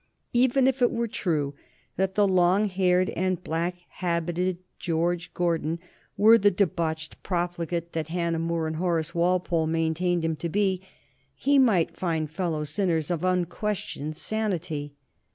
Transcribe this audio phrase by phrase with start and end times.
[0.33, 1.53] Even if it were true
[1.95, 5.77] that the long haired and black habited George Gordon
[6.17, 10.81] were the debauched profligate that Hannah More and Horace Walpole maintained him to be,
[11.35, 14.95] he might find fellow sinners of unquestioned sanity.